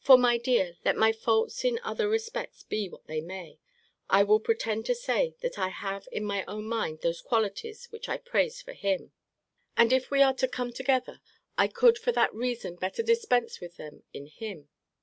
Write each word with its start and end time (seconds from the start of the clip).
For, 0.00 0.16
my 0.16 0.38
dear, 0.38 0.78
let 0.86 0.96
my 0.96 1.12
faults 1.12 1.66
in 1.66 1.78
other 1.82 2.08
respects 2.08 2.62
be 2.62 2.88
what 2.88 3.06
they 3.08 3.20
may, 3.20 3.58
I 4.08 4.22
will 4.22 4.40
pretend 4.40 4.86
to 4.86 4.94
say, 4.94 5.34
that 5.42 5.58
I 5.58 5.68
have 5.68 6.08
in 6.10 6.24
my 6.24 6.46
own 6.46 6.64
mind 6.64 7.00
those 7.02 7.20
qualities 7.20 7.86
which 7.92 8.08
I 8.08 8.16
praised 8.16 8.66
him 8.66 9.08
for. 9.08 9.12
And 9.76 9.92
if 9.92 10.10
we 10.10 10.22
are 10.22 10.32
to 10.32 10.48
come 10.48 10.72
together, 10.72 11.20
I 11.58 11.68
could 11.68 11.98
for 11.98 12.10
that 12.12 12.32
reason 12.34 12.76
better 12.76 13.02
dispense 13.02 13.60
with 13.60 13.76
them 13.76 14.02
in 14.14 14.28
him. 14.28 14.70